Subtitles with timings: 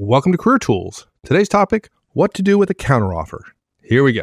[0.00, 1.08] Welcome to Career Tools.
[1.24, 3.40] Today's topic what to do with a counteroffer.
[3.82, 4.22] Here we go.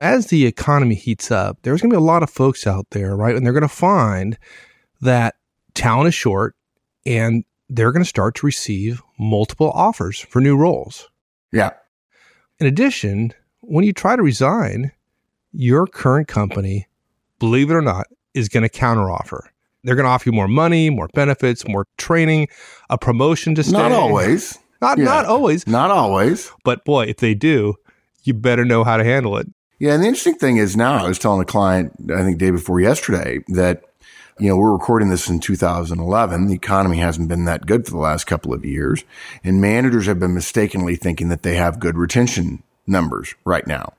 [0.00, 3.14] As the economy heats up, there's going to be a lot of folks out there,
[3.14, 3.36] right?
[3.36, 4.36] And they're going to find
[5.00, 5.36] that
[5.74, 6.56] talent is short
[7.06, 7.44] and
[7.74, 11.08] they're going to start to receive multiple offers for new roles.
[11.52, 11.70] Yeah.
[12.58, 14.92] In addition, when you try to resign,
[15.52, 16.86] your current company,
[17.38, 19.40] believe it or not, is going to counteroffer.
[19.84, 22.48] They're going to offer you more money, more benefits, more training,
[22.90, 23.72] a promotion to stay.
[23.72, 24.58] Not always.
[24.80, 25.04] Not Yeah.
[25.04, 26.50] not always, Not always.
[26.64, 27.74] but boy, if they do,
[28.24, 29.48] you better know how to handle it.
[29.78, 32.50] Yeah, and the interesting thing is now I was telling a client I think day
[32.50, 33.82] before yesterday that
[34.42, 36.48] you know we're recording this in 2011.
[36.48, 39.04] The economy hasn't been that good for the last couple of years,
[39.44, 43.92] and managers have been mistakenly thinking that they have good retention numbers right now.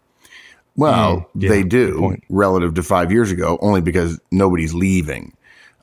[0.76, 5.32] Well, Mm, yeah, they do relative to five years ago, only because nobody's leaving.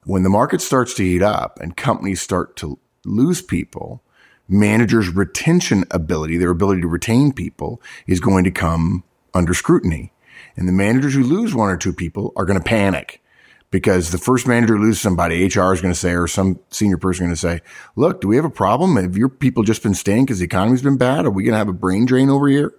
[0.04, 4.02] When the market starts to heat up and companies start to lose people,
[4.46, 10.12] managers' retention ability, their ability to retain people, is going to come under scrutiny.
[10.54, 13.22] And the managers who lose one or two people are going to panic
[13.70, 17.30] because the first manager loses somebody, HR is going to say, or some senior person
[17.30, 18.96] is going to say, look, do we have a problem?
[18.96, 21.26] Have your people just been staying because the economy's been bad?
[21.26, 22.74] Are we going to have a brain drain over here?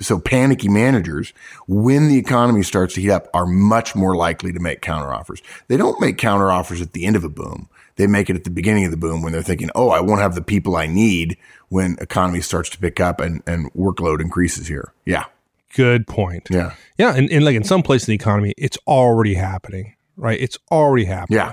[0.00, 1.32] So panicky managers,
[1.68, 5.40] when the economy starts to heat up, are much more likely to make counteroffers.
[5.68, 7.68] They don't make counteroffers at the end of a boom.
[7.94, 10.20] They make it at the beginning of the boom when they're thinking, oh, I won't
[10.20, 11.36] have the people I need
[11.68, 14.92] when economy starts to pick up and, and workload increases here.
[15.04, 15.26] Yeah.
[15.74, 16.48] Good point.
[16.50, 16.74] Yeah.
[16.98, 20.40] Yeah, and, and like in some places in the economy, it's already happening, right?
[20.40, 21.38] It's already happening.
[21.38, 21.52] Yeah.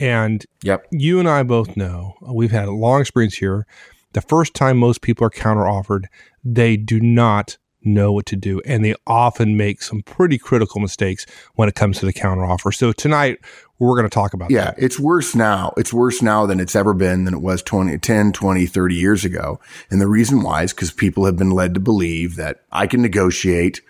[0.00, 0.86] And Yep.
[0.92, 3.66] you and I both know we've had a long experience here.
[4.12, 6.04] The first time most people are counteroffered,
[6.44, 11.24] they do not know what to do, and they often make some pretty critical mistakes
[11.54, 12.74] when it comes to the counteroffer.
[12.74, 13.38] So tonight
[13.78, 14.74] we're going to talk about Yeah, that.
[14.78, 15.72] it's worse now.
[15.76, 19.24] It's worse now than it's ever been than it was 20, 10, 20, 30 years
[19.24, 19.60] ago.
[19.90, 23.00] And the reason why is because people have been led to believe that I can
[23.00, 23.80] negotiate,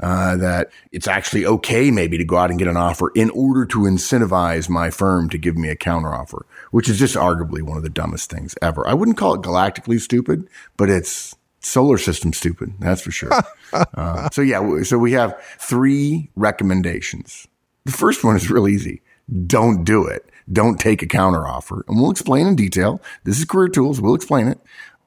[0.00, 3.64] uh, that it's actually okay maybe to go out and get an offer in order
[3.66, 7.82] to incentivize my firm to give me a counteroffer, which is just arguably one of
[7.82, 8.86] the dumbest things ever.
[8.86, 12.74] I wouldn't call it galactically stupid, but it's solar system stupid.
[12.78, 13.30] That's for sure.
[13.72, 17.46] uh, so yeah, so we have three recommendations.
[17.84, 19.02] The first one is real easy.
[19.46, 20.30] Don't do it.
[20.50, 21.82] Don't take a counteroffer.
[21.88, 23.02] And we'll explain in detail.
[23.24, 24.00] This is Career Tools.
[24.00, 24.58] We'll explain it.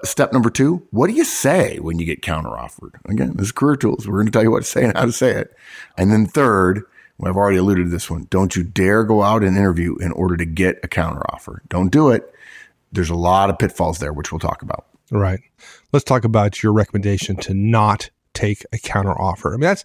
[0.04, 2.94] Step number two, what do you say when you get counteroffered?
[3.06, 4.08] Again, this is Career Tools.
[4.08, 5.56] We're going to tell you what to say and how to say it.
[5.98, 6.84] And then third,
[7.24, 8.26] I've already alluded to this one.
[8.30, 11.60] Don't you dare go out and interview in order to get a counteroffer.
[11.70, 12.34] Don't do it.
[12.92, 14.88] There's a lot of pitfalls there, which we'll talk about.
[15.12, 15.42] Right.
[15.94, 19.50] Let's talk about your recommendation to not take a counteroffer.
[19.50, 19.84] I mean, that's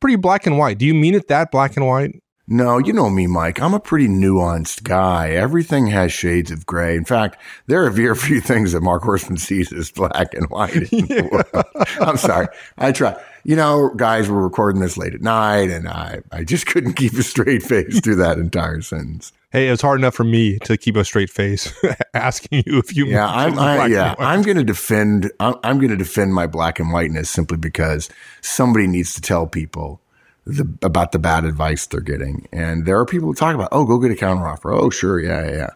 [0.00, 0.78] pretty black and white.
[0.78, 2.20] Do you mean it that black and white?
[2.48, 3.62] No, you know me, Mike.
[3.62, 5.30] I'm a pretty nuanced guy.
[5.30, 6.96] Everything has shades of gray.
[6.96, 10.90] In fact, there are very few things that Mark Horstman sees as black and white.
[11.30, 11.66] world.
[12.00, 12.48] I'm sorry.
[12.76, 13.16] I try.
[13.44, 17.12] You know, guys, we're recording this late at night, and I, I just couldn't keep
[17.14, 19.32] a straight face through that entire sentence.
[19.50, 21.72] Hey, it was hard enough for me to keep a straight face
[22.14, 23.58] asking you if you Yeah, I'm.
[23.58, 24.14] I, yeah.
[24.18, 25.30] I'm going to defend.
[25.38, 28.10] I'm, I'm going to defend my black and whiteness simply because
[28.40, 30.01] somebody needs to tell people
[30.44, 32.48] the, about the bad advice they're getting.
[32.52, 34.76] And there are people who talk about, oh, go get a counteroffer.
[34.76, 35.70] Oh, sure, yeah, yeah, yeah.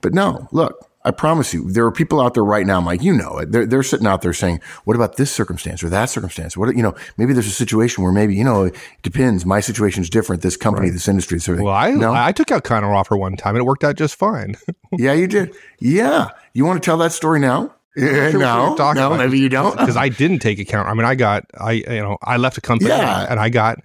[0.00, 3.02] But no, look, I promise you, there are people out there right now, Mike.
[3.02, 3.50] You know it.
[3.50, 6.56] They're they're sitting out there saying, what about this circumstance or that circumstance?
[6.56, 6.94] What you know?
[7.16, 9.44] Maybe there's a situation where maybe you know it depends.
[9.44, 10.42] My situation's different.
[10.42, 11.48] This company, this industry, this.
[11.48, 14.54] Well, I no, I took out counteroffer one time and it worked out just fine.
[14.92, 15.54] yeah, you did.
[15.80, 17.74] Yeah, you want to tell that story now?
[17.96, 19.76] Yeah, Sure, no, no, maybe you don't.
[19.76, 20.88] because I didn't take account.
[20.88, 23.26] I mean, I got I you know I left a company Yeah.
[23.28, 23.78] and I got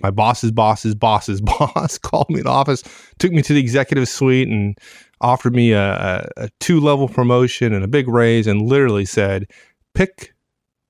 [0.00, 2.84] my boss's boss's boss's boss called me in the office,
[3.18, 4.78] took me to the executive suite, and
[5.20, 5.92] offered me a,
[6.36, 9.46] a, a two level promotion and a big raise, and literally said,
[9.94, 10.34] "Pick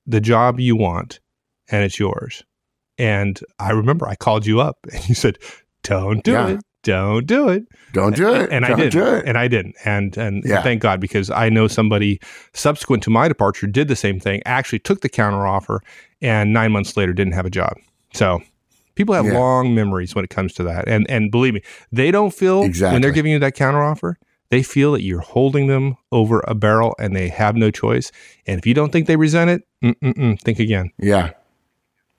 [0.07, 1.21] the job you want,
[1.71, 2.45] and it's yours."
[2.99, 5.39] And I remember I called you up and you said,
[5.85, 6.49] "Don't do Yeah.
[6.49, 8.49] it." Don't do it, Don't do it.
[8.51, 9.25] and I Don't didn't, do it.
[9.27, 10.63] and I didn't, and and Yeah.
[10.63, 12.19] thank God because I know somebody
[12.55, 14.41] subsequent to my departure did the same thing.
[14.47, 15.81] Actually, took the counter offer,
[16.23, 17.75] and nine months later didn't have a job.
[18.15, 18.41] So
[18.95, 19.39] people have Yeah.
[19.39, 21.63] long memories when it comes to that, and and believe me,
[21.93, 22.95] they don't feel exactly.
[22.95, 24.17] when they're giving you that counter offer.
[24.51, 28.11] They feel that you're holding them over a barrel, and they have no choice.
[28.47, 29.51] And if you don't think they resent
[29.83, 30.91] it, think again.
[30.99, 31.33] Yeah.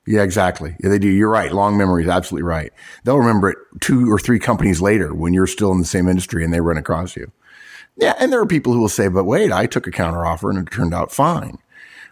[0.09, 0.75] Yeah, exactly.
[0.79, 1.07] Yeah, they do.
[1.07, 1.53] You're right.
[1.53, 2.07] Long memories.
[2.07, 2.73] Absolutely right.
[3.03, 6.43] They'll remember it two or three companies later when you're still in the same industry
[6.43, 7.31] and they run across you.
[7.95, 8.15] Yeah.
[8.19, 10.71] And there are people who will say, but wait, I took a counteroffer and it
[10.71, 11.59] turned out fine.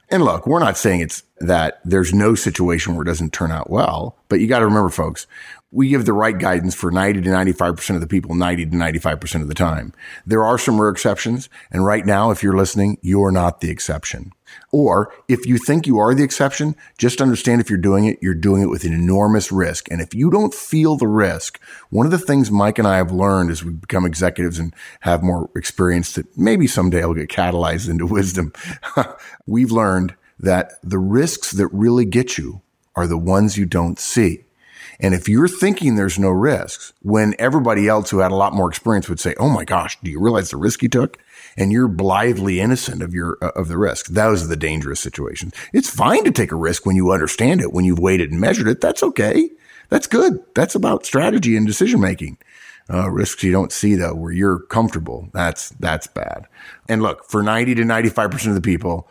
[0.09, 3.71] And look, we're not saying it's that there's no situation where it doesn't turn out
[3.71, 5.25] well, but you got to remember, folks,
[5.71, 9.41] we give the right guidance for 90 to 95% of the people 90 to 95%
[9.41, 9.91] of the time.
[10.23, 11.49] There are some rare exceptions.
[11.71, 14.33] And right now, if you're listening, you're not the exception.
[14.71, 18.33] Or if you think you are the exception, just understand if you're doing it, you're
[18.33, 19.89] doing it with an enormous risk.
[19.89, 21.59] And if you don't feel the risk,
[21.89, 25.23] one of the things Mike and I have learned as we become executives and have
[25.23, 28.53] more experience that maybe someday I'll get catalyzed into wisdom.
[29.47, 32.61] We've learned that the risks that really get you
[32.95, 34.43] are the ones you don't see.
[34.99, 38.67] And if you're thinking there's no risks, when everybody else who had a lot more
[38.67, 41.17] experience would say, "Oh my gosh, do you realize the risk you took?"
[41.57, 44.07] And you're blithely innocent of your uh, of the risk.
[44.07, 45.53] Those are the dangerous situations.
[45.73, 48.39] It's fine to take a risk when you understand it, when you've weighed it and
[48.39, 48.81] measured it.
[48.81, 49.49] That's okay.
[49.89, 50.43] That's good.
[50.53, 52.37] That's about strategy and decision making.
[52.89, 55.29] Uh, risks you don't see though, where you're comfortable.
[55.33, 56.45] That's that's bad.
[56.87, 59.09] And look, for ninety to ninety five percent of the people,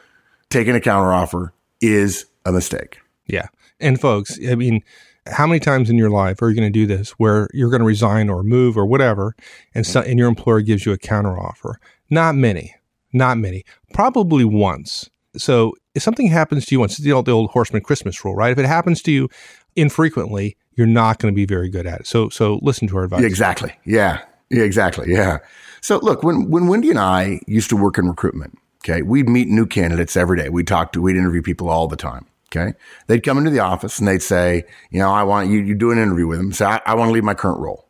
[0.49, 1.51] taking a counteroffer
[1.83, 3.01] is a mistake.
[3.27, 3.49] Yeah,
[3.81, 4.83] and folks, I mean
[5.29, 7.81] how many times in your life are you going to do this where you're going
[7.81, 9.35] to resign or move or whatever
[9.75, 11.75] and so, and your employer gives you a counteroffer
[12.11, 12.75] not many
[13.17, 13.65] not many.
[13.93, 15.11] Probably once.
[15.37, 18.53] So if something happens to you once the old, the old Horstman christmas rule right?
[18.53, 19.29] If it happens to you
[19.75, 22.07] infrequently you're not going to be very good at it.
[22.07, 23.25] So so listen to our advice.
[23.25, 23.75] Exactly.
[23.85, 24.21] Yeah.
[24.51, 25.13] Yeah exactly.
[25.13, 25.39] Yeah.
[25.81, 29.49] So look when when wendy and i used to work in recruitment okay we'd meet
[29.49, 30.49] new candidates every day.
[30.49, 32.75] We'd talk to we'd interview people all the time Okay.
[33.09, 35.91] They'd come into the office and they'd say, you know, I want you, you do
[35.91, 36.53] an interview with them.
[36.53, 37.89] Say, I, I want to leave my current role.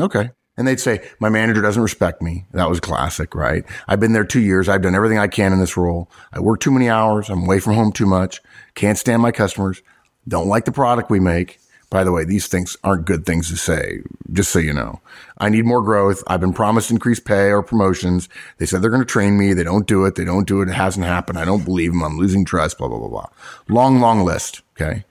[0.00, 0.30] Okay.
[0.58, 2.44] And they'd say, my manager doesn't respect me.
[2.52, 3.64] That was classic, right?
[3.86, 4.68] I've been there two years.
[4.68, 6.10] I've done everything I can in this role.
[6.32, 7.30] I work too many hours.
[7.30, 8.42] I'm away from home too much.
[8.74, 9.82] Can't stand my customers.
[10.26, 11.60] Don't like the product we make.
[11.90, 14.00] By the way, these things aren't good things to say,
[14.32, 15.00] just so you know.
[15.38, 16.22] I need more growth.
[16.26, 18.28] I've been promised increased pay or promotions.
[18.58, 19.54] They said they're going to train me.
[19.54, 20.16] They don't do it.
[20.16, 20.68] They don't do it.
[20.68, 21.38] It hasn't happened.
[21.38, 22.02] I don't believe them.
[22.02, 23.28] I'm losing trust, blah, blah, blah, blah.
[23.68, 25.04] Long, long list, okay,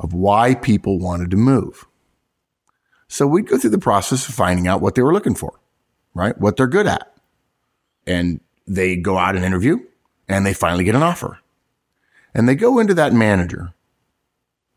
[0.00, 1.86] of why people wanted to move.
[3.08, 5.58] So we'd go through the process of finding out what they were looking for,
[6.14, 6.38] right?
[6.38, 7.12] What they're good at.
[8.06, 9.78] And they go out and interview
[10.28, 11.38] and they finally get an offer.
[12.34, 13.72] And they go into that manager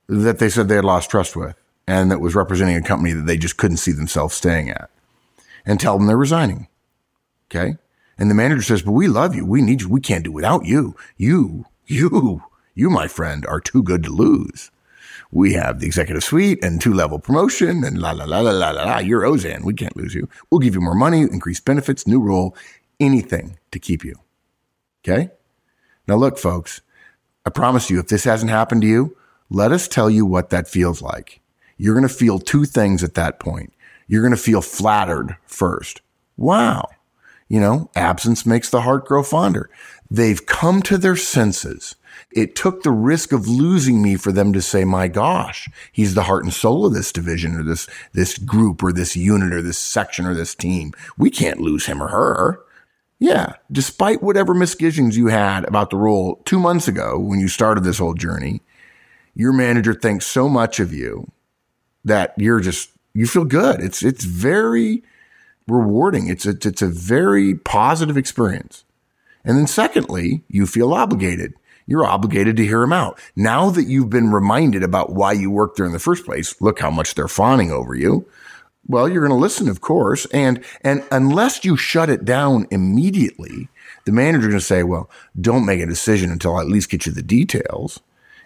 [0.07, 1.55] that they said they had lost trust with
[1.87, 4.89] and that was representing a company that they just couldn't see themselves staying at
[5.65, 6.67] and tell them they're resigning.
[7.49, 7.75] Okay.
[8.17, 9.45] And the manager says, but we love you.
[9.45, 9.89] We need you.
[9.89, 10.95] We can't do without you.
[11.17, 12.43] You, you,
[12.75, 14.71] you, my friend, are too good to lose.
[15.31, 18.71] We have the executive suite and two level promotion and la, la, la, la, la,
[18.71, 18.97] la, la.
[18.97, 19.63] You're Ozan.
[19.63, 20.27] We can't lose you.
[20.49, 22.55] We'll give you more money, increased benefits, new role,
[22.99, 24.15] anything to keep you.
[25.03, 25.29] Okay.
[26.07, 26.81] Now look, folks,
[27.45, 29.15] I promise you, if this hasn't happened to you,
[29.49, 31.41] let us tell you what that feels like.
[31.77, 33.73] You're going to feel two things at that point.
[34.07, 36.01] You're going to feel flattered first.
[36.37, 36.89] Wow.
[37.47, 39.69] You know, absence makes the heart grow fonder.
[40.11, 41.95] They've come to their senses.
[42.31, 46.23] It took the risk of losing me for them to say, my gosh, he's the
[46.23, 49.77] heart and soul of this division or this, this group or this unit or this
[49.77, 50.93] section or this team.
[51.17, 52.61] We can't lose him or her.
[53.19, 53.53] Yeah.
[53.71, 57.99] Despite whatever misgivings you had about the role two months ago when you started this
[57.99, 58.61] whole journey,
[59.35, 61.31] your manager thinks so much of you
[62.05, 63.81] that you're just you feel good.
[63.81, 65.03] It's it's very
[65.67, 66.27] rewarding.
[66.27, 68.83] It's a, it's a very positive experience.
[69.43, 71.53] And then secondly, you feel obligated.
[71.89, 73.19] You're obligated to hear them out.
[73.35, 76.79] Now that you've been reminded about why you worked there in the first place, look
[76.79, 78.27] how much they're fawning over you.
[78.87, 80.27] Well, you're going to listen, of course.
[80.27, 83.69] And, and unless you shut it down immediately,
[84.05, 85.09] the manager's going to say, well,
[85.41, 87.99] don't make a decision until I at least get you the details.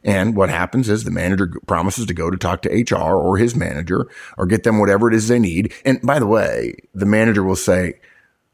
[0.06, 3.58] And what happens is the manager promises to go to talk to HR or his
[3.58, 4.08] manager
[4.38, 5.74] or get them whatever it is they need.
[5.84, 8.00] And by the way, the manager will say,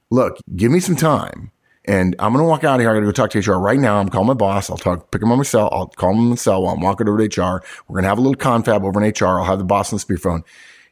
[0.09, 1.51] look, give me some time.
[1.89, 2.91] And I'm going to walk out of here.
[2.91, 3.97] I got to go talk to HR right now.
[3.97, 4.69] I'm calling my boss.
[4.69, 5.69] I'll talk, pick him on my cell.
[5.71, 7.63] I'll call him on cell while I'm walking over to HR.
[7.87, 9.39] We're going to have a little confab over in HR.
[9.39, 10.43] I'll have the boss on the speakerphone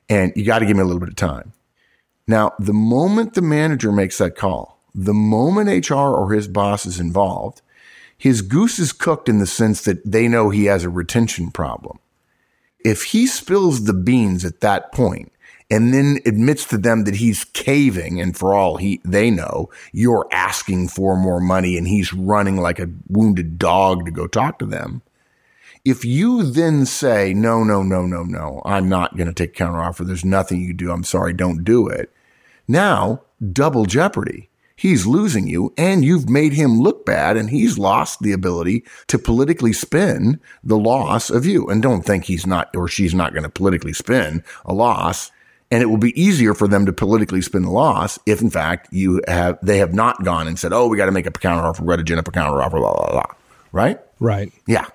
[0.10, 1.54] and you got to give me a little bit of time.
[2.26, 7.00] Now, the moment the manager makes that call, the moment HR or his boss is
[7.00, 7.62] involved,
[8.18, 12.00] his goose is cooked in the sense that they know he has a retention problem.
[12.84, 15.32] If he spills the beans at that point
[15.70, 20.28] and then admits to them that he's caving and for all he, they know, you're
[20.32, 24.66] asking for more money and he's running like a wounded dog to go talk to
[24.66, 25.02] them.
[25.84, 30.06] If you then say, no, no, no, no, no, I'm not going to take counteroffer.
[30.06, 30.92] There's nothing you do.
[30.92, 31.34] I'm sorry.
[31.34, 32.12] Don't do it.
[32.68, 33.22] Now
[33.54, 38.32] double jeopardy he's losing you and you've made him look bad and he's lost the
[38.32, 41.68] ability to politically spin the loss of you.
[41.68, 45.32] And don't think he's not or she's not going to politically spin a loss
[45.70, 48.88] And it will be easier for them to politically spin the loss if, in fact,
[48.92, 51.82] you have they have not gone and said, "Oh, we got to make a counteroffer,
[51.82, 53.36] we got to gin up a counteroffer, blah blah blah."
[53.74, 54.00] Right?
[54.20, 54.52] Right.
[54.66, 54.88] Yeah,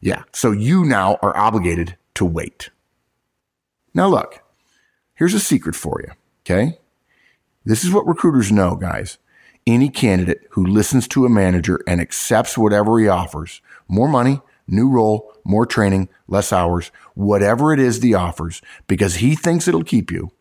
[0.00, 0.24] yeah.
[0.32, 2.70] So you now are obligated to wait.
[3.94, 4.42] Now, look,
[5.14, 6.12] here's a secret for you.
[6.44, 6.78] Okay,
[7.64, 9.18] this is what recruiters know, guys.
[9.64, 14.40] Any candidate who listens to a manager and accepts whatever he offers, more money,
[14.72, 19.84] new role, more training, less hours, whatever it is the offers, because he thinks it'll
[19.84, 20.32] keep you,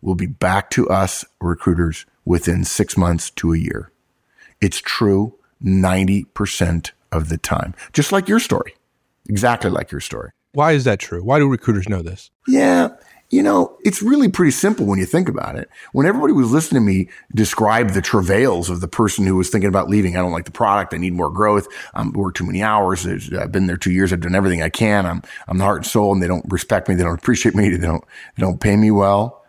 [0.00, 3.90] will be back to us recruiters within six months to a year.
[4.60, 8.74] It's true 90% of the time, just like your story.
[9.28, 10.30] Exactly like your story.
[10.52, 11.22] Why is that true?
[11.22, 12.30] Why do recruiters know this?
[12.46, 12.90] Yeah.
[13.28, 15.68] You know, it's really pretty simple when you think about it.
[15.92, 19.68] When everybody was listening to me describe the travails of the person who was thinking
[19.68, 20.94] about leaving, I don't like the product.
[20.94, 21.66] I need more growth.
[21.94, 23.04] I'm work too many hours.
[23.06, 24.12] I've been there two years.
[24.12, 25.06] I've done everything I can.
[25.06, 26.94] I'm, I'm the heart and soul and they don't respect me.
[26.94, 27.68] They don't appreciate me.
[27.68, 28.04] They don't,
[28.36, 29.44] they don't pay me well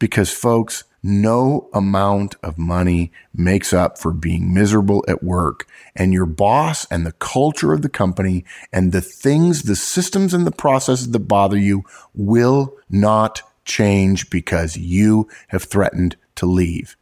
[0.00, 6.24] because folks, no amount of money makes up for being miserable at work and your
[6.24, 8.42] boss and the culture of the company
[8.72, 11.84] and the things, the systems and the processes that bother you
[12.14, 16.96] will not change because you have threatened to leave.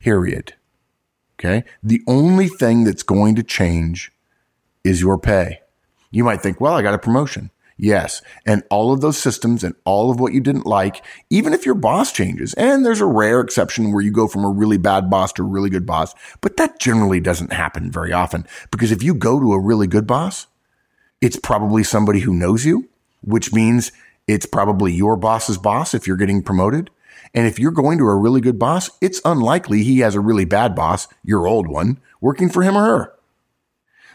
[0.00, 0.54] Period.
[1.38, 1.62] Okay.
[1.80, 4.10] The only thing that's going to change
[4.82, 5.60] is your pay.
[6.10, 7.50] You might think, well, I got a promotion.
[7.82, 8.22] Yes.
[8.46, 11.74] And all of those systems and all of what you didn't like, even if your
[11.74, 15.32] boss changes, and there's a rare exception where you go from a really bad boss
[15.32, 19.14] to a really good boss, but that generally doesn't happen very often because if you
[19.14, 20.46] go to a really good boss,
[21.20, 22.88] it's probably somebody who knows you,
[23.20, 23.90] which means
[24.28, 26.88] it's probably your boss's boss if you're getting promoted.
[27.34, 30.44] And if you're going to a really good boss, it's unlikely he has a really
[30.44, 33.14] bad boss, your old one, working for him or her.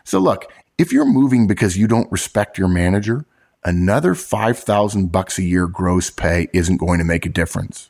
[0.06, 3.26] So look, if you're moving because you don't respect your manager,
[3.64, 7.90] another 5000 bucks a year gross pay isn't going to make a difference.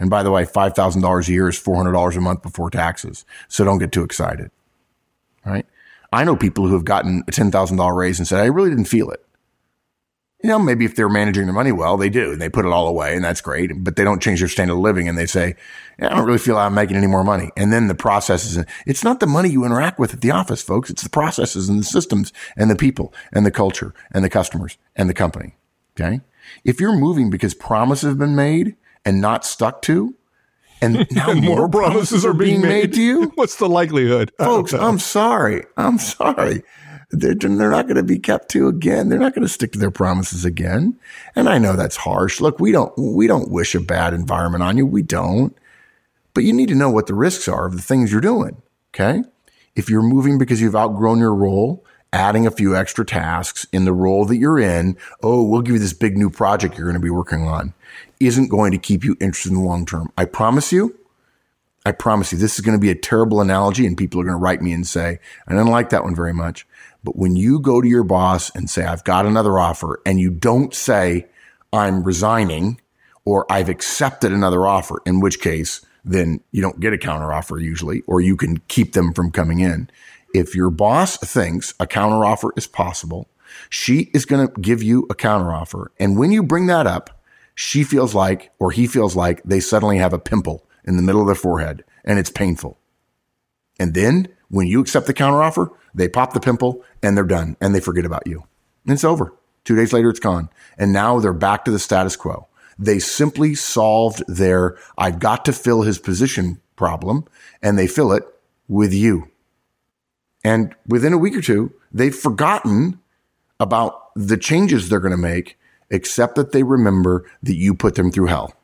[0.00, 3.24] And by the way, $5,000 a year is $400 a month before taxes.
[3.48, 4.50] So don't get too excited.
[5.44, 5.66] Right.
[6.12, 9.10] I know people who have gotten a $10,000 raise and said, I really didn't feel
[9.10, 9.24] it.
[10.42, 12.70] You know, maybe if they're managing their money well, they do and they put it
[12.70, 15.26] all away and that's great, but they don't change their standard of living and they
[15.26, 15.56] say,
[16.00, 17.50] I don't really feel like I'm making any more money.
[17.56, 20.90] And then the processes, it's not the money you interact with at the office, folks.
[20.90, 24.78] It's the processes and the systems and the people and the culture and the customers
[24.94, 25.56] and the company.
[25.98, 26.20] Okay.
[26.64, 30.14] If you're moving because promises have been made and not stuck to,
[30.80, 34.30] and now And more, promises, are being made to you, What's the likelihood?
[34.38, 34.72] Folks.
[34.72, 35.64] I'm sorry.
[35.76, 36.62] I'm sorry.
[37.10, 39.08] They're, they're not going to be kept to again.
[39.08, 40.98] They're not going to stick to their promises again.
[41.34, 42.40] And I know that's harsh.
[42.40, 44.84] Look, we don't, we don't wish a bad environment on you.
[44.84, 45.56] We don't.
[46.34, 48.60] But you need to know what the risks are of the things you're doing.
[48.94, 49.22] Okay.
[49.74, 53.92] If you're moving because you've outgrown your role, adding a few extra tasks in the
[53.92, 57.04] role that you're in, oh, we'll give you this big new project you're going to
[57.04, 57.74] be working on,
[58.20, 60.12] isn't going to keep you interested in the long term.
[60.16, 60.98] I promise you,
[61.86, 64.36] I promise you, this is going to be a terrible analogy and people are going
[64.36, 66.66] to write me and say, I don't like that one very much.
[67.04, 70.30] But when you go to your boss and say, I've got another offer and you
[70.30, 71.26] don't say,
[71.72, 72.80] I'm resigning
[73.24, 78.00] or I've accepted another offer, in which case then you don't get a counteroffer usually,
[78.06, 79.90] or you can keep them from coming in.
[80.34, 83.28] If your boss thinks a counteroffer is possible,
[83.68, 85.88] she is going to give you a counteroffer.
[85.98, 87.22] And when you bring that up,
[87.54, 91.20] she feels like, or he feels like they suddenly have a pimple in the middle
[91.20, 92.78] of their forehead and it's painful.
[93.78, 97.74] And then when you accept the counteroffer, they pop the pimple and they're done and
[97.74, 98.44] they forget about you.
[98.84, 99.34] And it's over.
[99.64, 100.48] Two days later, it's gone.
[100.78, 102.48] And now they're back to the status quo.
[102.78, 107.24] They simply solved their, I've got to fill his position problem
[107.60, 108.22] and they fill it
[108.68, 109.30] with you.
[110.44, 113.00] And within a week or two, they've forgotten
[113.60, 115.58] about the changes they're going to make,
[115.90, 118.54] except that they remember that you put them through hell.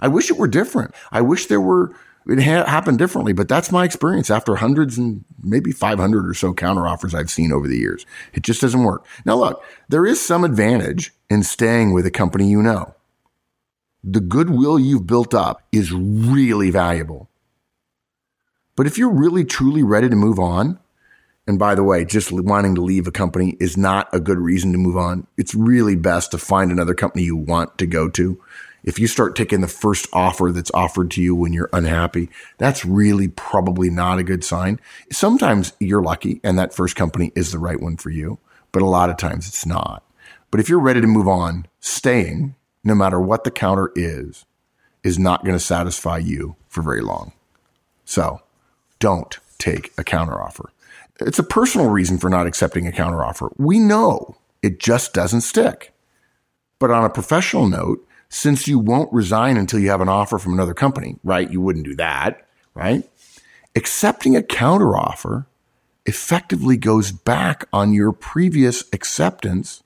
[0.00, 0.94] I wish it were different.
[1.10, 1.94] I wish there were,
[2.26, 6.54] it ha- happened differently, but that's my experience after hundreds and maybe 500 or so
[6.54, 8.06] counteroffers I've seen over the years.
[8.32, 9.04] It just doesn't work.
[9.24, 12.94] Now, look, there is some advantage in staying with a company you know.
[14.04, 17.28] The goodwill you've built up is really valuable.
[18.74, 20.78] But if you're really truly ready to move on,
[21.46, 24.72] and by the way, just wanting to leave a company is not a good reason
[24.72, 25.26] to move on.
[25.36, 28.40] It's really best to find another company you want to go to.
[28.84, 32.84] If you start taking the first offer that's offered to you when you're unhappy, that's
[32.84, 34.80] really probably not a good sign.
[35.10, 38.38] Sometimes you're lucky and that first company is the right one for you,
[38.72, 40.02] but a lot of times it's not.
[40.50, 44.44] But if you're ready to move on, staying, no matter what the counter is,
[45.04, 47.32] is not going to satisfy you for very long.
[48.04, 48.42] So
[48.98, 50.66] don't take a counteroffer.
[51.20, 53.52] It's a personal reason for not accepting a counteroffer.
[53.56, 55.92] We know it just doesn't stick.
[56.78, 60.54] But on a professional note, since you won't resign until you have an offer from
[60.54, 61.50] another company, right?
[61.50, 63.04] You wouldn't do that, right?
[63.76, 65.44] Accepting a counteroffer
[66.06, 69.82] effectively goes back on your previous acceptance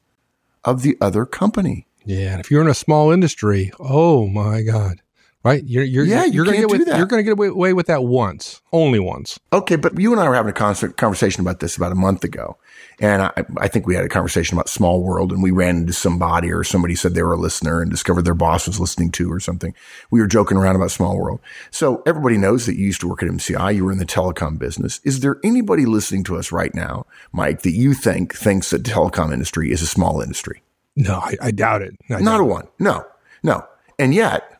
[0.65, 1.89] of the other company.
[2.05, 5.03] Yeah, and if you're in a small industry, oh my god,
[5.47, 5.65] right?
[5.67, 6.99] You're you're Yeah, you you're gonna get with, that.
[6.99, 9.39] you're gonna get away, away with that once, only once.
[9.53, 12.25] Okay, but you and I were having a con- conversation about this about a month
[12.25, 12.59] ago.
[13.01, 15.93] And I, I think we had a conversation about small world and we ran into
[15.93, 19.31] somebody or somebody said they were a listener and discovered their boss was listening to
[19.33, 19.75] or something.
[20.11, 21.41] We were joking around about small world.
[21.71, 23.75] So everybody knows that you used to work at MCI.
[23.75, 25.01] You were in the telecom business.
[25.05, 28.91] Is there anybody listening to us right now, Mike, that you think thinks that the
[28.91, 30.63] telecom industry is a small industry?
[30.97, 31.95] No, I, I doubt it.
[32.11, 32.69] I Not doubt a one.
[32.79, 33.07] No,
[33.43, 33.67] no.
[33.99, 34.56] And yet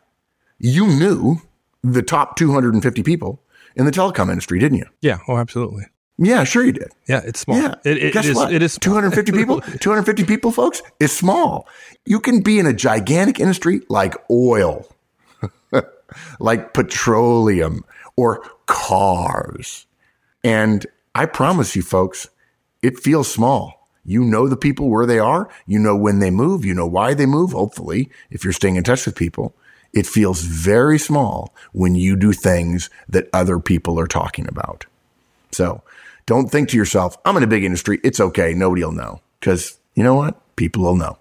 [0.59, 1.41] you knew
[1.83, 3.43] the top 250 people
[3.75, 4.87] in the telecom industry, didn't you?
[5.01, 5.19] Yeah.
[5.29, 5.85] Oh, absolutely.
[6.19, 6.89] Yeah, sure you did.
[7.07, 7.61] Yeah, it's small.
[7.61, 7.75] Yeah.
[7.85, 8.37] It, it, Guess it is.
[8.37, 8.53] what?
[8.53, 8.95] It is small.
[9.01, 9.61] 250 people.
[9.61, 11.69] 250 people, folks, is small.
[12.07, 14.87] You can be in a gigantic industry like oil,
[16.41, 17.85] like petroleum
[18.17, 19.87] or cars.
[20.43, 22.29] And I promise you, folks,
[22.83, 23.89] it feels small.
[24.05, 25.51] You know the people where they are.
[25.67, 26.65] You know when they move.
[26.65, 27.53] You know why they move.
[27.53, 29.55] Hopefully, if you're staying in touch with people,
[29.97, 34.85] it feels very small when you do things that other people are talking about.
[35.53, 35.83] So
[36.27, 37.99] don't think to yourself, I'm in a big industry.
[38.05, 38.53] It's okay.
[38.53, 39.23] Nobody will know.
[39.41, 40.39] Cause you know what?
[40.57, 41.19] People will know.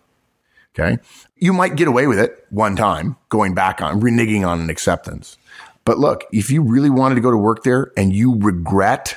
[0.77, 0.97] Okay.
[1.37, 5.37] You might get away with it one time going back on reneging on an acceptance.
[5.85, 9.15] But look, if you really wanted to go to work there and you regret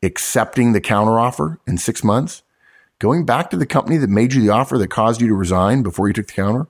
[0.00, 2.42] accepting the counteroffer in six months,
[3.00, 5.82] going back to the company that made you the offer that caused you to resign
[5.82, 6.68] before you took the counter,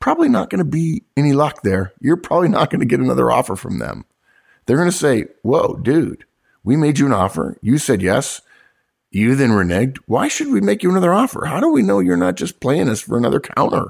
[0.00, 1.92] probably not going to be any luck there.
[2.00, 4.04] You're probably not going to get another offer from them.
[4.66, 6.24] They're going to say, whoa, dude,
[6.64, 7.56] we made you an offer.
[7.62, 8.42] You said yes.
[9.10, 9.98] You then reneged.
[10.06, 11.46] Why should we make you another offer?
[11.46, 13.86] How do we know you're not just playing us for another counter?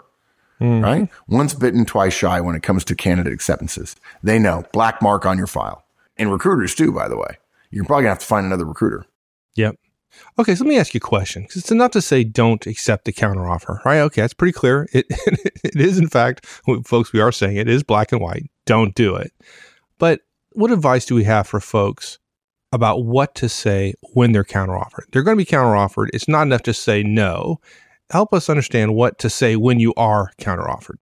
[0.58, 0.80] Hmm.
[0.80, 1.08] Right?
[1.26, 3.96] Once bitten, twice shy when it comes to candidate acceptances.
[4.22, 4.64] They know.
[4.72, 5.84] Black mark on your file.
[6.16, 7.38] And recruiters too, by the way.
[7.70, 9.04] You're probably going to have to find another recruiter.
[9.56, 9.76] Yep.
[10.38, 11.44] Okay, so let me ask you a question.
[11.44, 14.00] 'cause it's enough to say don't accept the counteroffer, right?
[14.00, 14.88] Okay, that's pretty clear.
[14.92, 15.06] It
[15.64, 16.44] it is, in fact,
[16.84, 18.50] folks, we are saying it is black and white.
[18.66, 19.32] Don't do it.
[19.98, 20.20] But
[20.52, 22.18] what advice do we have for folks
[22.72, 25.04] about what to say when they're counteroffered?
[25.12, 26.08] They're going to be counteroffered.
[26.12, 27.60] It's not enough to say no.
[28.10, 30.96] Help us understand what to say when you are counteroffered.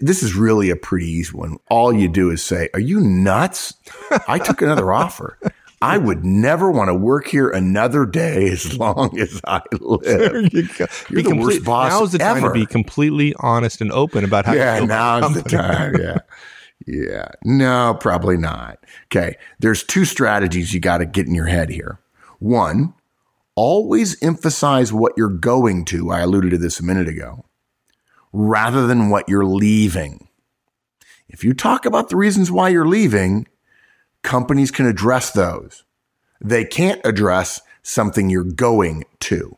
[0.00, 1.56] This is really a pretty easy one.
[1.70, 3.74] All you do is say, Are you nuts?
[4.28, 5.38] I took another offer.
[5.80, 10.52] I would never want to work here another day as long as I live.
[10.52, 10.86] you go.
[11.08, 12.48] You're the worst boss Now's the time ever.
[12.48, 15.94] to be completely honest and open about how yeah, now's the time.
[16.00, 16.18] Yeah.
[16.86, 17.28] Yeah.
[17.44, 18.78] No, probably not.
[19.06, 19.36] Okay.
[19.58, 22.00] There's two strategies you got to get in your head here.
[22.38, 22.94] One,
[23.54, 26.10] always emphasize what you're going to.
[26.10, 27.44] I alluded to this a minute ago,
[28.32, 30.28] rather than what you're leaving.
[31.28, 33.46] If you talk about the reasons why you're leaving,
[34.22, 35.84] companies can address those.
[36.40, 39.56] They can't address something you're going to.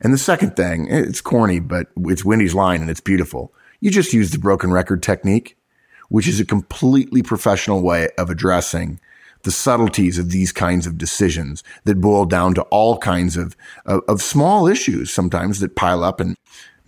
[0.00, 3.52] And the second thing, it's corny, but it's Wendy's line and it's beautiful.
[3.80, 5.56] You just use the broken record technique,
[6.08, 9.00] which is a completely professional way of addressing
[9.42, 14.02] the subtleties of these kinds of decisions that boil down to all kinds of, of,
[14.06, 16.36] of small issues sometimes that pile up and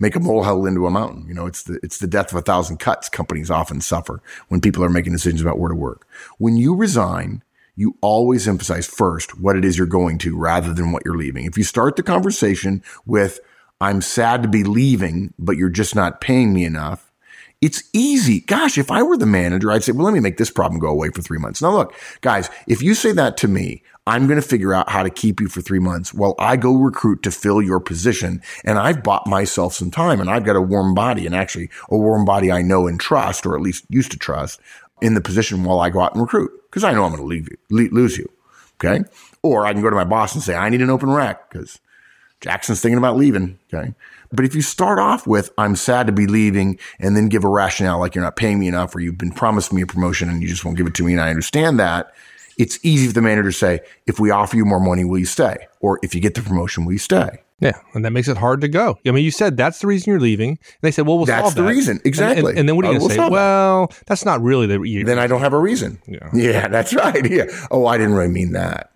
[0.03, 1.25] make a molehill into a mountain.
[1.27, 4.61] You know, it's the, it's the death of a thousand cuts companies often suffer when
[4.61, 6.07] people are making decisions about where to work.
[6.37, 7.41] When you resign,
[7.75, 11.45] you always emphasize first what it is you're going to rather than what you're leaving.
[11.45, 13.39] If you start the conversation with,
[13.81, 17.11] I'm sad to be leaving, but you're just not paying me enough.
[17.61, 18.41] It's easy.
[18.41, 20.89] Gosh, if I were the manager, I'd say, well, let me make this problem go
[20.89, 21.61] away for three months.
[21.61, 25.03] Now, look, guys, if you say that to me, I'm going to figure out how
[25.03, 28.41] to keep you for three months while I go recruit to fill your position.
[28.65, 31.97] And I've bought myself some time and I've got a warm body and actually a
[31.97, 34.59] warm body I know and trust, or at least used to trust
[35.01, 37.27] in the position while I go out and recruit because I know I'm going to
[37.27, 38.29] leave you, lose you.
[38.83, 39.03] Okay.
[39.41, 41.79] Or I can go to my boss and say, I need an open rack because
[42.41, 43.57] Jackson's thinking about leaving.
[43.73, 43.93] Okay.
[44.33, 47.49] But if you start off with, I'm sad to be leaving and then give a
[47.49, 50.41] rationale like you're not paying me enough or you've been promised me a promotion and
[50.41, 52.13] you just won't give it to me and I understand that,
[52.57, 55.25] it's easy for the manager to say, if we offer you more money, will you
[55.25, 55.57] stay?
[55.79, 57.39] Or if you get the promotion, will you stay?
[57.59, 58.97] Yeah, and that makes it hard to go.
[59.07, 60.49] I mean, you said that's the reason you're leaving.
[60.49, 61.91] And they said, "Well, we'll That's solve the that." reason.
[61.91, 62.57] And- and- Exactly.
[62.57, 63.15] And, then what are you Uh, going to we'll say?
[63.15, 63.37] solve that.
[63.37, 64.81] Well, that's not really the.
[64.81, 65.99] You, Then I don't have a reason.
[66.07, 66.29] Yeah.
[66.33, 67.25] Yeah, that's right.
[67.29, 67.45] Yeah.
[67.71, 68.89] Oh, I didn't really mean that.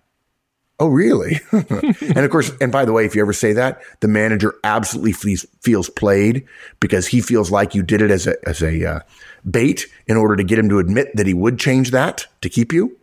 [0.80, 1.40] Oh, really?
[1.52, 5.12] and of course, and by the way, if you ever say that, the manager absolutely
[5.12, 6.44] feels, feels played
[6.78, 9.00] because he feels like you did it as a, as a uh,
[9.50, 12.72] bait in order to get him to admit that he would change that to keep
[12.72, 12.96] you.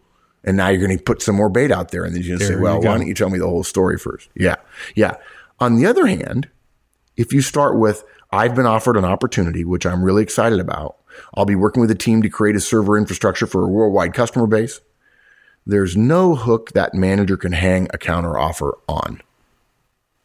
[0.45, 2.05] And now you're going to put some more bait out there.
[2.05, 3.97] And then you're going to say, well, why don't you tell me the whole story
[3.97, 4.29] first?
[4.36, 4.55] Yeah.
[4.95, 5.17] Yeah.
[5.60, 6.47] On the other hand,
[7.17, 10.97] if you start with, I've been offered an opportunity, which I'm really excited about.
[11.34, 14.47] I'll be working with a team to create a server infrastructure for a worldwide customer
[14.47, 14.81] base.
[15.65, 19.21] There's no hook that manager can hang a counter offer on.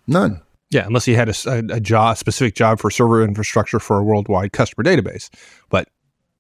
[0.07, 0.43] None.
[0.71, 4.05] Yeah, unless he had a, a, a job, specific job for server infrastructure for a
[4.05, 5.31] worldwide customer database,
[5.69, 5.89] but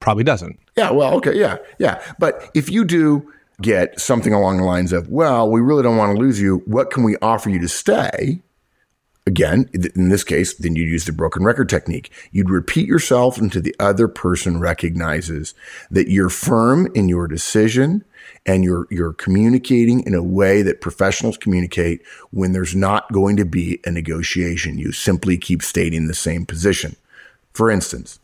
[0.01, 0.59] probably doesn't.
[0.77, 2.03] Yeah, well, okay, yeah, yeah.
[2.19, 6.17] But if you do get something along the lines of, well, we really don't want
[6.17, 6.63] to lose you.
[6.67, 8.43] What can we offer you to stay?
[9.27, 12.11] Again, in this case, then you'd use the broken record technique.
[12.33, 15.55] You'd repeat yourself until the other person recognizes
[15.91, 18.05] that you're firm in your decision
[18.47, 23.45] and you're, you're communicating in a way that professionals communicate when there's not going to
[23.45, 24.79] be a negotiation.
[24.79, 26.97] You simply keep stating the same position.
[27.53, 28.19] For instance,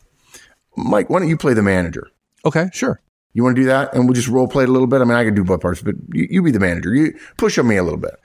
[0.75, 2.09] Mike, why don't you play the manager?
[2.43, 2.99] Okay, sure.
[3.37, 3.93] You want to do that?
[3.93, 4.99] And we'll just role play it a little bit.
[4.99, 6.95] I mean, I can do both parts, but you, you be the manager.
[6.95, 8.15] You push on me a little bit.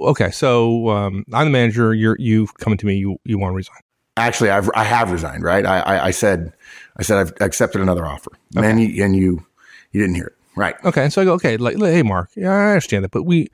[0.00, 1.92] Okay, so um, I'm the manager.
[1.92, 2.94] You're you coming to me.
[2.94, 3.76] You you want to resign?
[4.16, 5.42] Actually, I've I have resigned.
[5.42, 5.66] Right?
[5.66, 6.54] I I, I said
[6.96, 8.30] I said I've accepted another offer.
[8.56, 8.66] Okay.
[8.66, 9.44] Man, you, and you
[9.92, 10.36] you didn't hear it.
[10.56, 10.76] Right.
[10.82, 11.02] Okay.
[11.02, 13.48] And so I go, okay, like, hey, Mark, yeah, I understand that, but we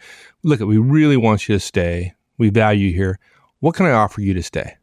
[0.44, 2.14] look at, we really want you to stay.
[2.38, 3.18] We value you here.
[3.58, 4.76] What can I offer you to stay?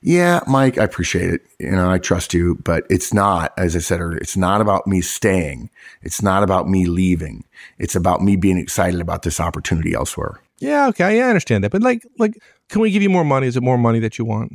[0.00, 1.42] Yeah, Mike, I appreciate it.
[1.58, 4.86] You know, I trust you, but it's not, as I said earlier, it's not about
[4.86, 5.70] me staying.
[6.02, 7.44] It's not about me leaving.
[7.78, 10.40] It's about me being excited about this opportunity elsewhere.
[10.58, 11.72] Yeah, okay, yeah, I understand that.
[11.72, 13.46] But like, like, can we give you more money?
[13.46, 14.52] Is it more money that you want?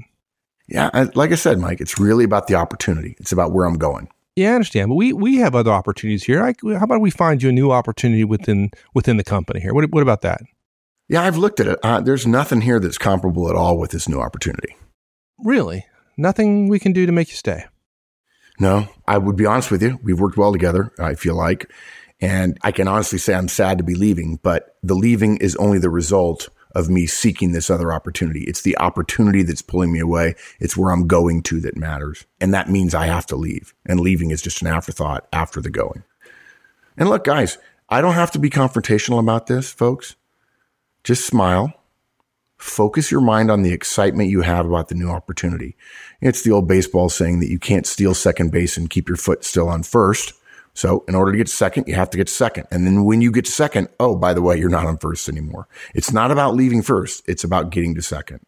[0.68, 3.16] Yeah, I, like I said, Mike, it's really about the opportunity.
[3.20, 4.10] It's about where I'm going.
[4.36, 4.90] Yeah, I understand.
[4.90, 6.44] But we we have other opportunities here.
[6.44, 9.74] I, how about we find you a new opportunity within within the company here?
[9.74, 10.42] What what about that?
[11.10, 11.80] Yeah, I've looked at it.
[11.84, 14.76] Uh, there's nothing here that's comparable at all with this new opportunity.
[15.44, 15.86] Really,
[16.18, 17.66] nothing we can do to make you stay.
[18.60, 20.00] No, I would be honest with you.
[20.02, 20.92] We've worked well together.
[21.00, 21.72] I feel like,
[22.20, 25.78] and I can honestly say I'm sad to be leaving, but the leaving is only
[25.78, 28.44] the result of me seeking this other opportunity.
[28.44, 30.36] It's the opportunity that's pulling me away.
[30.60, 32.26] It's where I'm going to that matters.
[32.42, 33.74] And that means I have to leave.
[33.86, 36.04] And leaving is just an afterthought after the going.
[36.98, 37.58] And look, guys,
[37.90, 40.16] I don't have to be confrontational about this, folks.
[41.04, 41.74] Just smile.
[42.68, 45.76] Focus your mind on the excitement you have about the new opportunity.
[46.22, 49.44] It's the old baseball saying that you can't steal second base and keep your foot
[49.44, 50.34] still on first.
[50.74, 52.68] So in order to get second, you have to get second.
[52.70, 55.68] And then when you get second, oh, by the way, you're not on first anymore.
[55.96, 57.24] It's not about leaving first.
[57.28, 58.42] It's about getting to second.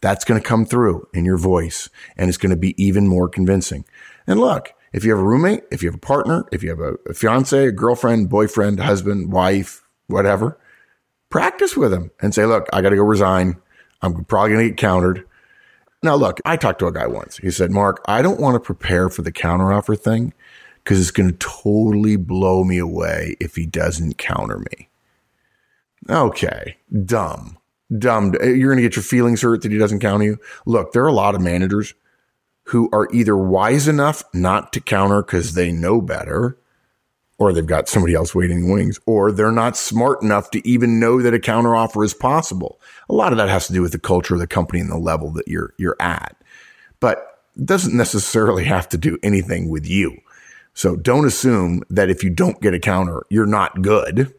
[0.00, 3.28] That's going to come through in your voice and it's going to be even more
[3.28, 3.84] convincing.
[4.26, 6.80] And look, if you have a roommate, if you have a partner, if you have
[6.80, 10.58] a, a fiance, a girlfriend, boyfriend, husband, wife, whatever,
[11.30, 13.56] practice with them and say, look, I got to go resign.
[14.02, 15.24] I'm probably going to get countered.
[16.02, 17.38] Now, look, I talked to a guy once.
[17.38, 20.32] He said, Mark, I don't want to prepare for the counteroffer thing
[20.84, 24.88] because it's going to totally blow me away if he doesn't counter me.
[26.08, 27.58] Okay, dumb,
[27.98, 28.32] dumb.
[28.40, 30.38] You're going to get your feelings hurt that he doesn't counter you.
[30.64, 31.94] Look, there are a lot of managers
[32.64, 36.56] who are either wise enough not to counter because they know better,
[37.38, 40.68] or they've got somebody else waiting in the wings, or they're not smart enough to
[40.68, 42.80] even know that a counteroffer is possible.
[43.08, 44.98] A lot of that has to do with the culture of the company and the
[44.98, 46.36] level that you're you're at.
[47.00, 47.24] But
[47.64, 50.16] doesn't necessarily have to do anything with you.
[50.74, 54.32] So don't assume that if you don't get a counter, you're not good.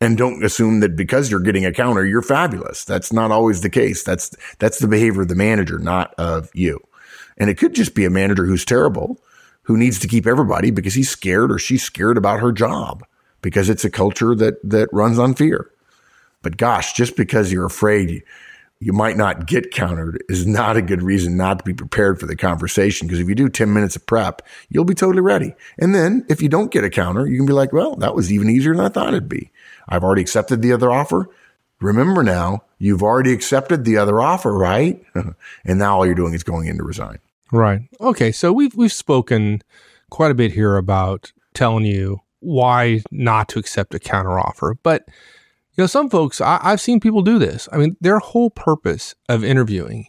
[0.00, 2.84] And don't assume that because you're getting a counter, you're fabulous.
[2.84, 4.02] That's not always the case.
[4.02, 6.80] That's, that's the behavior of the manager, not of you.
[7.38, 9.22] And it could just be a manager who's terrible,
[9.64, 13.04] who needs to keep everybody because he's scared or she's scared about her job
[13.42, 15.70] because it's a culture that, that runs on fear.
[16.42, 18.22] But gosh, just because you're afraid
[18.80, 22.26] you might not get countered is not a good reason not to be prepared for
[22.26, 23.06] the conversation.
[23.06, 25.54] Because if you do 10 minutes of prep, you'll be totally ready.
[25.78, 28.30] And then if you don't get a counter, you can be like, well, that was
[28.30, 29.50] even easier than I thought it'd be.
[29.88, 31.30] I've already accepted the other offer.
[31.80, 35.02] Remember now, you've already accepted the other offer, right?
[35.14, 37.18] and now all you're doing is going in to resign.
[37.54, 37.82] Right.
[38.00, 38.32] Okay.
[38.32, 39.62] So we've, we've spoken
[40.10, 44.74] quite a bit here about telling you why not to accept a counteroffer.
[44.82, 45.04] But
[45.76, 47.68] you know, some folks, I, I've seen people do this.
[47.72, 50.06] I mean, their whole purpose of interviewing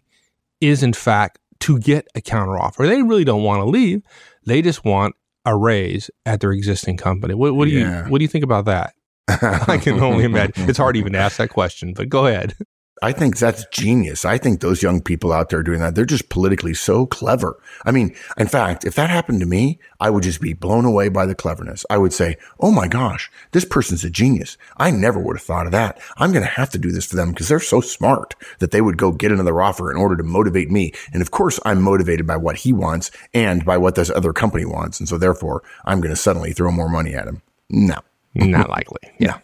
[0.62, 2.88] is, in fact, to get a counteroffer.
[2.88, 4.03] They really don't want to leave.
[4.45, 7.34] They just want a raise at their existing company.
[7.34, 8.05] What, what do yeah.
[8.05, 8.93] you What do you think about that?
[9.27, 10.69] I can only imagine.
[10.69, 12.55] It's hard even to ask that question, but go ahead.
[13.01, 14.23] I think that's genius.
[14.23, 17.60] I think those young people out there doing that, they're just politically so clever.
[17.86, 21.10] I mean, in fact, if that happened to me, I would just be blown away
[21.10, 21.86] by the cleverness.
[21.89, 24.58] I would say, Oh my gosh, this person's a genius.
[24.77, 25.99] I never would have thought of that.
[26.15, 28.81] I'm going to have to do this for them because they're so smart that they
[28.81, 30.93] would go get another offer in order to motivate me.
[31.12, 34.65] And of course, I'm motivated by what he wants and by what this other company
[34.65, 34.99] wants.
[34.99, 37.41] And so therefore, I'm going to suddenly throw more money at him.
[37.69, 37.99] No,
[38.34, 38.99] not likely.
[39.19, 39.39] Yeah.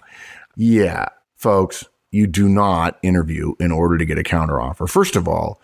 [0.55, 1.05] Yeah.
[1.35, 4.89] Folks, you do not interview in order to get a counteroffer.
[4.89, 5.61] First of all,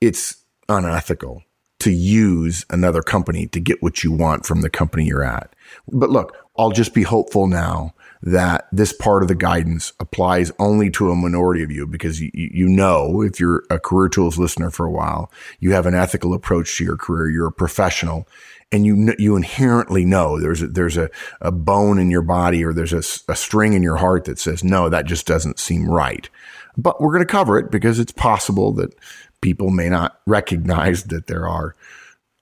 [0.00, 0.36] it's
[0.68, 1.42] unethical
[1.80, 5.54] to use another company to get what you want from the company you're at.
[5.92, 10.90] But look, I'll just be hopeful now that this part of the guidance applies only
[10.90, 14.70] to a minority of you because you, you know, if you're a career tools listener
[14.70, 15.30] for a while,
[15.60, 17.30] you have an ethical approach to your career.
[17.30, 18.26] You're a professional
[18.70, 22.72] and you, you inherently know there's a, there's a, a bone in your body or
[22.72, 26.28] there's a, a string in your heart that says, no, that just doesn't seem right.
[26.76, 28.94] But we're going to cover it because it's possible that
[29.40, 31.74] people may not recognize that there are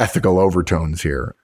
[0.00, 1.34] ethical overtones here.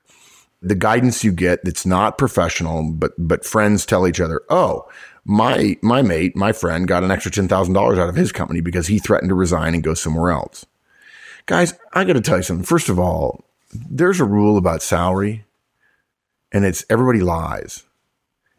[0.61, 4.88] The guidance you get that's not professional, but but friends tell each other, "Oh,
[5.25, 9.01] my my mate, my friend got an extra $10,000 out of his company because he
[9.01, 10.64] threatened to resign and go somewhere else."
[11.47, 12.64] Guys, I got to tell you something.
[12.64, 15.45] First of all, there's a rule about salary
[16.53, 17.85] and it's everybody lies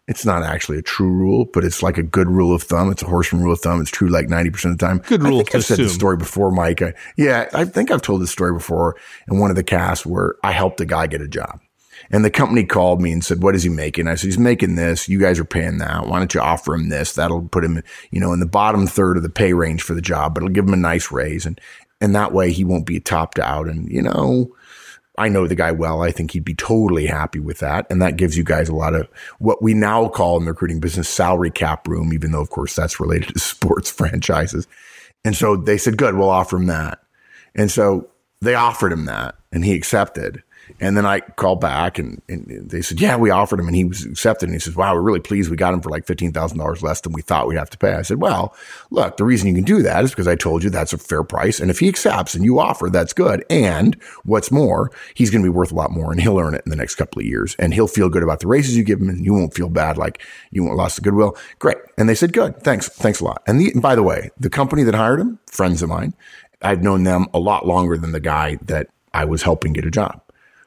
[0.07, 2.91] it's not actually a true rule, but it's like a good rule of thumb.
[2.91, 3.79] It's a Horstman rule of thumb.
[3.79, 4.97] It's true like 90% of the time.
[4.97, 6.81] Good rule I think I've said this story before, Mike.
[6.81, 8.97] I, yeah, I think I've told this story before
[9.29, 11.61] in one of the casts where I helped a guy get a job.
[12.11, 14.09] And the company called me and said, what is he making?
[14.09, 15.07] I said, he's making this.
[15.07, 16.05] You guys are paying that.
[16.05, 17.13] Why don't you offer him this?
[17.13, 20.01] That'll put him, you know, in the bottom third of the pay range for the
[20.01, 21.45] job, but it'll give him a nice raise.
[21.45, 21.61] And,
[22.01, 23.69] and that way he won't be topped out.
[23.69, 24.53] And, you know,
[25.17, 26.01] I know the guy well.
[26.01, 27.85] I think he'd be totally happy with that.
[27.89, 30.79] And that gives you guys a lot of what we now call in the recruiting
[30.79, 34.67] business salary cap room, even though, of course, that's related to sports franchises.
[35.23, 36.99] And so they said, good, we'll offer him that.
[37.55, 38.09] And so
[38.41, 40.43] they offered him that and he accepted.
[40.79, 43.83] And then I called back and, and, they said, yeah, we offered him and he
[43.83, 44.47] was accepted.
[44.47, 45.49] And he says, wow, we're really pleased.
[45.49, 47.93] We got him for like $15,000 less than we thought we'd have to pay.
[47.93, 48.55] I said, well,
[48.89, 51.23] look, the reason you can do that is because I told you that's a fair
[51.23, 51.59] price.
[51.59, 53.45] And if he accepts and you offer, that's good.
[53.49, 56.63] And what's more, he's going to be worth a lot more and he'll earn it
[56.65, 59.01] in the next couple of years and he'll feel good about the raises you give
[59.01, 60.21] him and you won't feel bad like
[60.51, 61.37] you won't lost the goodwill.
[61.59, 61.77] Great.
[61.97, 62.61] And they said, good.
[62.63, 62.87] Thanks.
[62.89, 63.43] Thanks a lot.
[63.47, 66.13] And, the, and by the way, the company that hired him, friends of mine,
[66.61, 69.91] I've known them a lot longer than the guy that I was helping get a
[69.91, 70.22] job.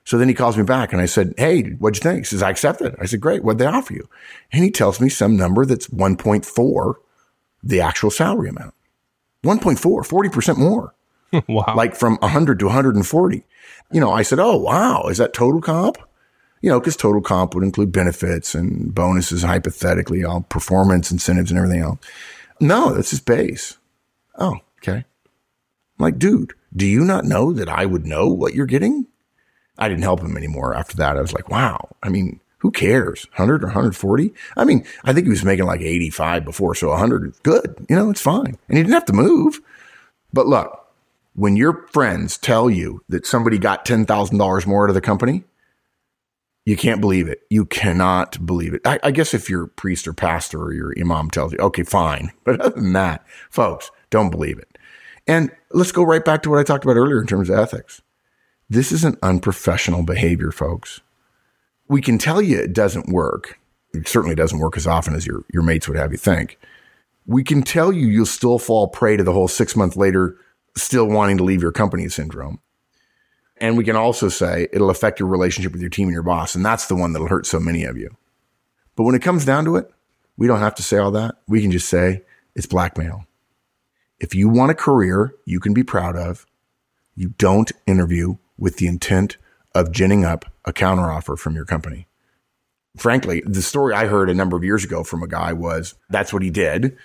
[0.07, 2.21] So then he calls me back and I said, Hey, what'd you think?
[2.21, 2.95] He says, I accepted.
[3.01, 3.43] I said, Great.
[3.43, 4.09] What'd they offer you?
[4.53, 6.95] And he tells me some number that's 1.4
[7.63, 8.73] the actual salary amount.
[9.45, 10.95] 1.4, 40% more.
[11.49, 11.75] wow.
[11.75, 13.45] Like from 100 to 140.
[13.91, 15.09] You know, I said, Oh, wow.
[15.09, 15.99] Is that total comp?
[16.63, 21.59] You know, because total comp would include benefits and bonuses, hypothetically, all performance incentives and
[21.59, 21.99] everything else.
[22.61, 23.77] No, that's his base.
[24.39, 24.99] Oh, okay.
[24.99, 25.05] I'm
[25.99, 29.07] like, dude, do you not know that I would know what you're getting?
[29.79, 31.17] I didn't help him anymore after that.
[31.17, 31.89] I was like, wow.
[32.03, 33.27] I mean, who cares?
[33.35, 34.33] 100 or 140?
[34.57, 36.75] I mean, I think he was making like 85 before.
[36.75, 37.87] So 100 is good.
[37.89, 38.59] You know, it's fine.
[38.69, 39.61] And he didn't have to move.
[40.33, 40.87] But look,
[41.35, 45.45] when your friends tell you that somebody got $10,000 more out of the company,
[46.65, 47.43] you can't believe it.
[47.49, 48.81] You cannot believe it.
[48.85, 52.33] I, I, guess if your priest or pastor or your imam tells you, okay, fine.
[52.45, 54.77] But other than that, folks, don't believe it.
[55.29, 58.03] And let's go right back to what I talked about earlier in terms of ethics.
[58.69, 61.01] This is an unprofessional behavior, folks.
[61.89, 63.61] We can tell you it doesn't work.
[63.95, 66.59] It certainly doesn't work as often as your, your mates would have you think.
[67.27, 70.37] We can tell you you'll still fall prey to the whole six month later,
[70.77, 72.61] still wanting to leave your company syndrome.
[73.59, 76.55] And we can also say it'll affect your relationship with your team and your boss.
[76.57, 78.17] And that's the one that'll hurt so many of you.
[78.97, 79.91] But when it comes down to it,
[80.37, 81.37] we don't have to say all that.
[81.47, 82.23] We can just say
[82.55, 83.27] it's blackmail.
[84.19, 86.47] If you want a career you can be proud of,
[87.15, 89.37] you don't interview with the intent
[89.75, 92.07] of ginning up a counteroffer from your company.
[92.97, 96.33] Frankly, the story I heard a number of years ago from a guy was that's
[96.33, 96.97] what he did.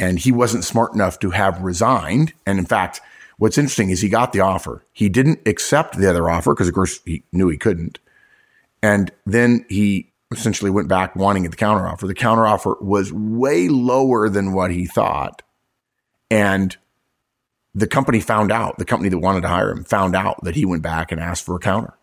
[0.00, 2.32] And he wasn't smart enough to have resigned.
[2.46, 3.00] And in fact,
[3.38, 4.84] what's interesting is he got the offer.
[4.92, 7.98] He didn't accept the other offer because, of course, he knew he couldn't.
[8.82, 12.06] And then he essentially went back wanting the counteroffer.
[12.06, 15.42] The counteroffer was way lower than what he thought.
[16.30, 16.76] And
[17.74, 20.64] the company found out, the company that wanted to hire him found out that he
[20.64, 21.94] went back and asked for a counter.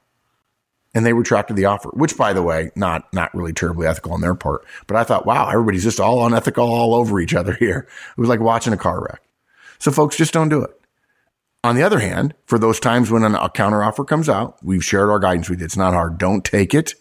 [0.94, 4.20] And they retracted the offer, which by the way, not, not really terribly ethical on
[4.20, 4.66] their part.
[4.88, 7.88] But I thought, wow, everybody's just all unethical all over each other here.
[8.18, 9.22] It was like watching a car wreck.
[9.80, 10.78] So folks, just don't do it.
[11.64, 15.10] On the other hand, for those times when a counter offer comes out, we've shared
[15.10, 15.66] our guidance with you.
[15.66, 16.18] It's not hard.
[16.18, 16.96] Don't take it.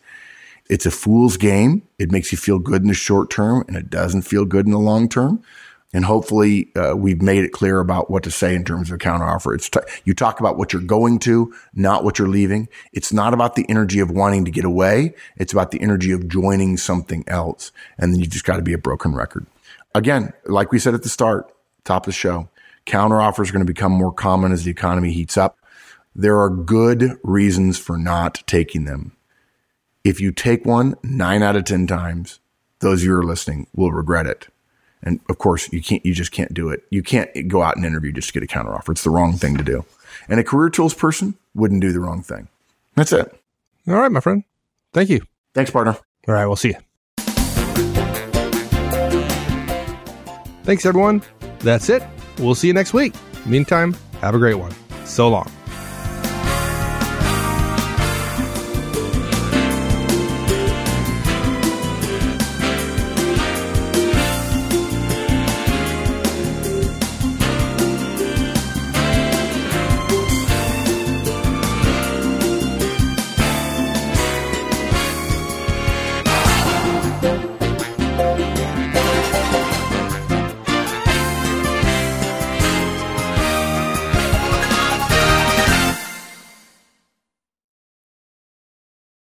[0.68, 1.83] It's a fool's game.
[1.98, 4.72] It makes you feel good in the short term and it doesn't feel good in
[4.72, 5.42] the long term.
[5.92, 9.55] And hopefully, uh, we've made it clear about what to say in terms of counteroffer.
[9.55, 12.68] It's t- you talk about what you're going to, not what you're leaving.
[12.92, 15.14] It's not about the energy of wanting to get away.
[15.37, 17.72] It's about the energy of joining something else.
[17.98, 19.46] And then you just got to be a broken record.
[19.92, 21.53] Again, like we said at the start,
[21.85, 22.48] top of the show,
[22.87, 25.59] counteroffers are going to become more common as the economy heats up.
[26.14, 29.16] There are good reasons for not taking them.
[30.05, 32.38] If you take one nine out of 10 times,
[32.79, 34.48] those of you who are listening will regret it.
[35.02, 36.84] And of course, you can't, you just can't do it.
[36.90, 38.90] You can't go out and interview just to get a counteroffer.
[38.90, 39.84] It's the wrong thing to do.
[40.28, 42.48] And a career tools person wouldn't do the wrong thing.
[42.96, 43.34] That's it.
[43.88, 44.44] All right, my friend.
[44.92, 45.22] Thank you.
[45.54, 45.96] Thanks, partner.
[46.28, 46.76] All right, we'll see you.
[50.64, 51.22] Thanks, everyone.
[51.60, 52.02] That's it.
[52.38, 53.14] We'll see you next week.
[53.46, 54.72] Meantime, have a great one.
[55.04, 55.50] So long.